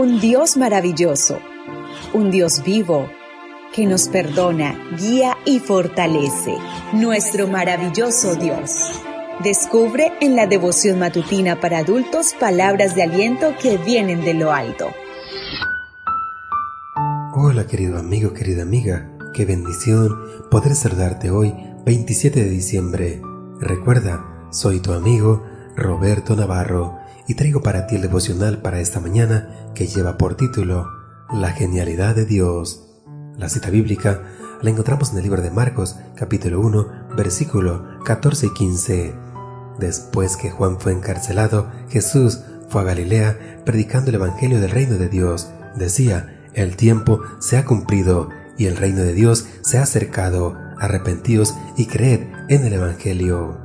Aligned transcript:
un 0.00 0.18
Dios 0.18 0.56
maravilloso, 0.56 1.38
un 2.14 2.30
Dios 2.30 2.62
vivo 2.64 3.10
que 3.74 3.84
nos 3.84 4.08
perdona, 4.08 4.74
guía 4.98 5.36
y 5.44 5.60
fortalece. 5.60 6.56
Nuestro 6.94 7.46
maravilloso 7.46 8.34
Dios. 8.34 8.92
Descubre 9.44 10.10
en 10.22 10.36
la 10.36 10.46
devoción 10.46 10.98
matutina 10.98 11.60
para 11.60 11.80
adultos 11.80 12.32
palabras 12.40 12.94
de 12.94 13.02
aliento 13.02 13.54
que 13.60 13.76
vienen 13.76 14.24
de 14.24 14.32
lo 14.32 14.52
alto. 14.52 14.86
Hola 17.34 17.66
querido 17.66 17.98
amigo, 17.98 18.32
querida 18.32 18.62
amiga, 18.62 19.06
qué 19.34 19.44
bendición 19.44 20.18
poder 20.50 20.76
saludarte 20.76 21.30
hoy 21.30 21.54
27 21.84 22.42
de 22.42 22.48
diciembre. 22.48 23.20
Recuerda, 23.60 24.48
soy 24.50 24.80
tu 24.80 24.94
amigo 24.94 25.44
Roberto 25.76 26.36
Navarro 26.36 26.99
y 27.30 27.34
traigo 27.34 27.62
para 27.62 27.86
ti 27.86 27.94
el 27.94 28.02
devocional 28.02 28.58
para 28.58 28.80
esta 28.80 28.98
mañana 28.98 29.70
que 29.72 29.86
lleva 29.86 30.18
por 30.18 30.34
título 30.34 30.88
La 31.32 31.52
genialidad 31.52 32.16
de 32.16 32.26
Dios. 32.26 32.88
La 33.38 33.48
cita 33.48 33.70
bíblica 33.70 34.22
la 34.62 34.70
encontramos 34.70 35.12
en 35.12 35.18
el 35.18 35.22
libro 35.22 35.40
de 35.40 35.52
Marcos, 35.52 35.94
capítulo 36.16 36.60
1, 36.60 37.14
versículo 37.16 37.86
14 38.04 38.46
y 38.46 38.52
15. 38.52 39.14
Después 39.78 40.36
que 40.36 40.50
Juan 40.50 40.80
fue 40.80 40.90
encarcelado, 40.90 41.70
Jesús 41.88 42.40
fue 42.68 42.80
a 42.80 42.84
Galilea 42.86 43.62
predicando 43.64 44.08
el 44.08 44.16
Evangelio 44.16 44.60
del 44.60 44.72
reino 44.72 44.96
de 44.96 45.08
Dios. 45.08 45.52
Decía, 45.76 46.48
el 46.54 46.74
tiempo 46.74 47.20
se 47.38 47.58
ha 47.58 47.64
cumplido 47.64 48.28
y 48.58 48.66
el 48.66 48.76
reino 48.76 49.02
de 49.02 49.12
Dios 49.12 49.46
se 49.60 49.78
ha 49.78 49.82
acercado. 49.82 50.56
Arrepentíos 50.80 51.54
y 51.76 51.86
creed 51.86 52.22
en 52.48 52.64
el 52.64 52.72
Evangelio. 52.72 53.56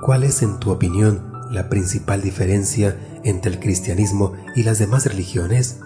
¿Cuál 0.00 0.24
es, 0.24 0.42
en 0.42 0.58
tu 0.58 0.70
opinión, 0.70 1.31
la 1.52 1.68
principal 1.68 2.22
diferencia 2.22 2.96
entre 3.22 3.52
el 3.52 3.60
cristianismo 3.60 4.32
y 4.56 4.64
las 4.64 4.78
demás 4.78 5.06
religiones? 5.06 5.78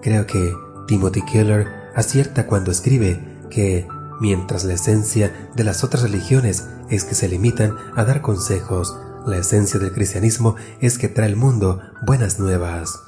Creo 0.00 0.26
que 0.26 0.52
Timothy 0.88 1.22
Keller 1.22 1.68
acierta 1.94 2.46
cuando 2.46 2.70
escribe 2.72 3.20
que, 3.50 3.86
mientras 4.20 4.64
la 4.64 4.74
esencia 4.74 5.50
de 5.54 5.64
las 5.64 5.84
otras 5.84 6.02
religiones 6.02 6.64
es 6.90 7.04
que 7.04 7.14
se 7.14 7.28
limitan 7.28 7.76
a 7.94 8.04
dar 8.04 8.22
consejos, 8.22 8.96
la 9.26 9.38
esencia 9.38 9.78
del 9.78 9.92
cristianismo 9.92 10.56
es 10.80 10.98
que 10.98 11.08
trae 11.08 11.28
al 11.28 11.36
mundo 11.36 11.80
buenas 12.04 12.40
nuevas. 12.40 13.00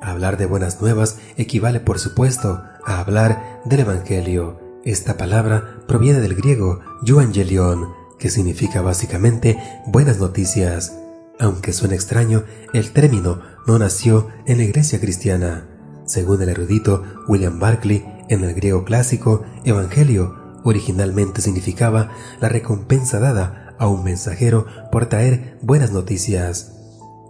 Hablar 0.00 0.36
de 0.36 0.46
buenas 0.46 0.80
nuevas 0.80 1.18
equivale, 1.36 1.78
por 1.78 2.00
supuesto, 2.00 2.62
a 2.84 2.98
hablar 2.98 3.60
del 3.64 3.80
Evangelio. 3.80 4.58
Esta 4.84 5.16
palabra 5.16 5.78
proviene 5.86 6.20
del 6.20 6.34
griego 6.34 6.80
euangelion, 7.06 7.92
que 8.18 8.28
significa 8.30 8.82
básicamente 8.82 9.56
buenas 9.86 10.18
noticias. 10.18 10.92
Aunque 11.38 11.72
suene 11.72 11.94
extraño, 11.94 12.44
el 12.72 12.92
término 12.92 13.40
no 13.66 13.78
nació 13.78 14.28
en 14.46 14.58
la 14.58 14.64
iglesia 14.64 15.00
cristiana. 15.00 15.68
Según 16.04 16.42
el 16.42 16.48
erudito 16.48 17.02
William 17.28 17.58
Barclay, 17.58 18.04
en 18.28 18.44
el 18.44 18.54
griego 18.54 18.84
clásico, 18.84 19.44
evangelio 19.64 20.36
originalmente 20.64 21.40
significaba 21.40 22.10
la 22.40 22.48
recompensa 22.48 23.18
dada 23.18 23.74
a 23.78 23.88
un 23.88 24.04
mensajero 24.04 24.66
por 24.90 25.06
traer 25.06 25.58
buenas 25.62 25.90
noticias. 25.90 26.72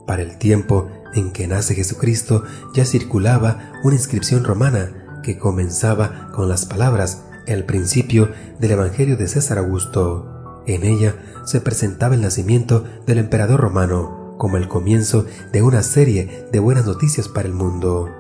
Para 0.06 0.22
el 0.22 0.38
tiempo 0.38 0.90
en 1.14 1.32
que 1.32 1.46
nace 1.46 1.74
Jesucristo 1.74 2.44
ya 2.74 2.84
circulaba 2.84 3.72
una 3.84 3.96
inscripción 3.96 4.44
romana 4.44 5.20
que 5.22 5.38
comenzaba 5.38 6.30
con 6.32 6.48
las 6.48 6.66
palabras 6.66 7.24
el 7.46 7.64
principio 7.64 8.30
del 8.58 8.72
Evangelio 8.72 9.16
de 9.16 9.28
César 9.28 9.58
Augusto. 9.58 10.41
En 10.66 10.84
ella 10.84 11.16
se 11.44 11.60
presentaba 11.60 12.14
el 12.14 12.20
nacimiento 12.20 12.84
del 13.06 13.18
emperador 13.18 13.60
romano 13.60 14.36
como 14.38 14.56
el 14.56 14.68
comienzo 14.68 15.24
de 15.52 15.62
una 15.62 15.82
serie 15.82 16.46
de 16.50 16.58
buenas 16.58 16.84
noticias 16.84 17.28
para 17.28 17.46
el 17.46 17.54
mundo. 17.54 18.10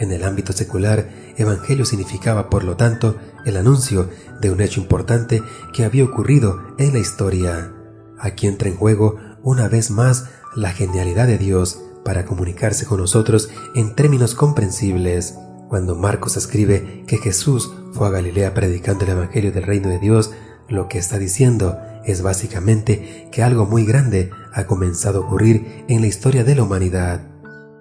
En 0.00 0.10
el 0.12 0.24
ámbito 0.24 0.52
secular, 0.52 1.08
evangelio 1.36 1.84
significaba, 1.84 2.50
por 2.50 2.64
lo 2.64 2.76
tanto, 2.76 3.16
el 3.44 3.56
anuncio 3.56 4.08
de 4.40 4.50
un 4.50 4.60
hecho 4.60 4.80
importante 4.80 5.42
que 5.72 5.84
había 5.84 6.04
ocurrido 6.04 6.60
en 6.78 6.92
la 6.92 6.98
historia. 6.98 7.72
Aquí 8.18 8.46
entra 8.46 8.68
en 8.68 8.76
juego, 8.76 9.16
una 9.42 9.68
vez 9.68 9.90
más, 9.90 10.26
la 10.56 10.72
genialidad 10.72 11.26
de 11.26 11.38
Dios 11.38 11.80
para 12.04 12.24
comunicarse 12.24 12.86
con 12.86 12.98
nosotros 12.98 13.50
en 13.74 13.94
términos 13.94 14.34
comprensibles. 14.34 15.36
Cuando 15.68 15.94
Marcos 15.94 16.36
escribe 16.36 17.04
que 17.06 17.18
Jesús 17.18 17.70
fue 17.92 18.08
a 18.08 18.10
Galilea 18.10 18.54
predicando 18.54 19.04
el 19.04 19.10
Evangelio 19.10 19.52
del 19.52 19.62
Reino 19.62 19.88
de 19.88 19.98
Dios, 19.98 20.32
lo 20.70 20.88
que 20.88 20.98
está 20.98 21.18
diciendo 21.18 21.78
es 22.04 22.22
básicamente 22.22 23.28
que 23.30 23.42
algo 23.42 23.66
muy 23.66 23.84
grande 23.84 24.30
ha 24.54 24.64
comenzado 24.64 25.18
a 25.18 25.26
ocurrir 25.26 25.84
en 25.88 26.00
la 26.00 26.06
historia 26.06 26.44
de 26.44 26.54
la 26.54 26.62
humanidad. 26.62 27.22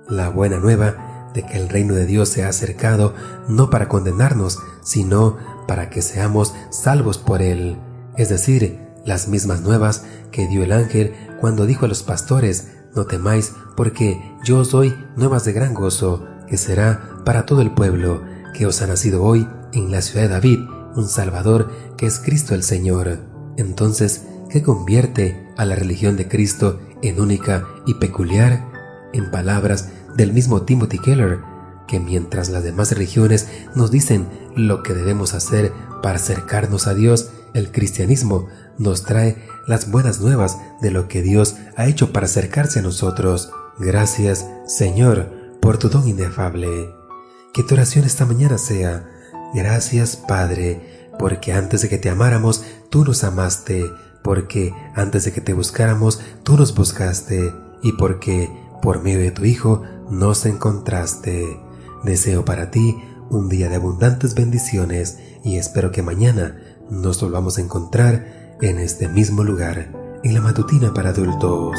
La 0.07 0.29
buena 0.29 0.57
nueva 0.57 1.31
de 1.33 1.44
que 1.44 1.57
el 1.57 1.69
reino 1.69 1.94
de 1.94 2.05
Dios 2.05 2.29
se 2.29 2.44
ha 2.44 2.49
acercado 2.49 3.13
no 3.47 3.69
para 3.69 3.88
condenarnos, 3.88 4.59
sino 4.83 5.38
para 5.67 5.89
que 5.89 6.01
seamos 6.01 6.55
salvos 6.72 7.17
por 7.19 7.41
él. 7.41 7.78
Es 8.17 8.29
decir, 8.29 8.79
las 9.05 9.28
mismas 9.28 9.61
nuevas 9.61 10.03
que 10.31 10.47
dio 10.47 10.63
el 10.63 10.72
ángel 10.72 11.13
cuando 11.39 11.66
dijo 11.66 11.85
a 11.85 11.88
los 11.88 12.03
pastores, 12.03 12.72
no 12.95 13.05
temáis, 13.05 13.53
porque 13.78 14.19
yo 14.44 14.57
os 14.57 14.72
doy 14.72 14.95
nuevas 15.16 15.45
de 15.45 15.53
gran 15.53 15.75
gozo, 15.75 16.25
que 16.47 16.57
será 16.57 17.22
para 17.23 17.45
todo 17.45 17.61
el 17.61 17.72
pueblo, 17.72 18.23
que 18.55 18.66
os 18.66 18.81
ha 18.81 18.88
nacido 18.88 19.23
hoy 19.23 19.47
en 19.72 19.91
la 19.91 20.01
ciudad 20.01 20.23
de 20.23 20.29
David 20.29 20.59
un 20.95 21.07
Salvador, 21.07 21.72
que 21.97 22.05
es 22.05 22.19
Cristo 22.19 22.55
el 22.55 22.63
Señor. 22.63 23.19
Entonces, 23.57 24.23
¿qué 24.50 24.63
convierte 24.63 25.47
a 25.57 25.66
la 25.66 25.75
religión 25.75 26.17
de 26.17 26.27
Cristo 26.27 26.79
en 27.01 27.19
única 27.19 27.67
y 27.85 27.95
peculiar? 27.95 28.67
En 29.13 29.31
palabras 29.31 29.89
del 30.16 30.33
mismo 30.33 30.63
Timothy 30.63 30.99
Keller, 30.99 31.39
que 31.88 31.99
mientras 31.99 32.49
las 32.49 32.63
demás 32.63 32.91
religiones 32.91 33.47
nos 33.75 33.89
dicen 33.91 34.28
lo 34.55 34.83
que 34.83 34.94
debemos 34.94 35.33
hacer 35.33 35.73
para 36.03 36.17
acercarnos 36.17 36.88
a 36.88 36.94
Dios, 36.94 37.31
el 37.53 37.72
cristianismo 37.72 38.47
nos 38.78 39.03
trae 39.03 39.38
las 39.66 39.89
buenas 39.89 40.22
nuevas 40.22 40.57
de 40.81 40.91
lo 40.91 41.07
que 41.07 41.22
Dios 41.22 41.55
ha 41.75 41.88
hecho 41.88 42.13
para 42.13 42.25
acercarse 42.25 42.79
a 42.79 42.83
nosotros. 42.83 43.51
Gracias, 43.79 44.45
Señor, 44.67 45.31
por 45.61 45.78
tu 45.78 45.89
don 45.89 46.07
inefable. 46.07 46.94
Que 47.53 47.63
tu 47.63 47.73
oración 47.73 48.05
esta 48.05 48.25
mañana 48.25 48.57
sea, 48.57 49.09
gracias, 49.53 50.15
Padre, 50.15 51.09
porque 51.17 51.53
antes 51.53 51.81
de 51.81 51.89
que 51.89 51.97
te 51.97 52.09
amáramos, 52.09 52.63
tú 52.89 53.03
nos 53.05 53.23
amaste, 53.23 53.85
porque 54.23 54.73
antes 54.95 55.25
de 55.25 55.31
que 55.31 55.41
te 55.41 55.53
buscáramos, 55.53 56.19
tú 56.43 56.57
nos 56.57 56.75
buscaste, 56.75 57.53
y 57.81 57.93
porque, 57.93 58.49
por 58.81 59.01
medio 59.01 59.19
de 59.19 59.31
tu 59.31 59.45
Hijo, 59.45 59.83
nos 60.09 60.45
encontraste. 60.45 61.59
Deseo 62.03 62.45
para 62.45 62.71
ti 62.71 62.97
un 63.29 63.49
día 63.49 63.69
de 63.69 63.75
abundantes 63.75 64.33
bendiciones 64.33 65.19
y 65.43 65.57
espero 65.57 65.91
que 65.91 66.01
mañana 66.01 66.59
nos 66.89 67.21
volvamos 67.21 67.57
a 67.57 67.61
encontrar 67.61 68.57
en 68.61 68.79
este 68.79 69.07
mismo 69.07 69.43
lugar, 69.43 69.91
en 70.23 70.33
la 70.33 70.41
matutina 70.41 70.93
para 70.93 71.09
adultos. 71.09 71.77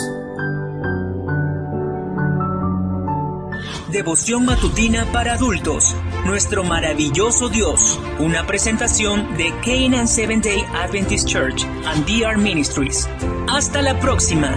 Devoción 3.91 4.45
matutina 4.45 5.05
para 5.13 5.35
adultos. 5.35 5.97
Nuestro 6.25 6.65
maravilloso 6.65 7.49
Dios. 7.49 7.99
Una 8.19 8.47
presentación 8.47 9.37
de 9.37 9.53
Canaan 9.65 10.07
Seventh 10.07 10.45
Day 10.45 10.65
Adventist 10.75 11.27
Church 11.27 11.65
and 11.87 12.07
DR 12.07 12.37
Ministries. 12.37 13.09
Hasta 13.49 13.83
la 13.83 13.99
próxima. 13.99 14.55